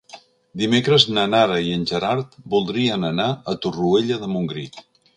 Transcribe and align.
Dimecres 0.61 1.05
na 1.17 1.25
Nara 1.33 1.59
i 1.67 1.75
en 1.75 1.85
Gerard 1.93 2.35
voldrien 2.57 3.09
anar 3.13 3.31
a 3.33 3.57
Torroella 3.67 4.23
de 4.27 4.35
Montgrí. 4.37 4.69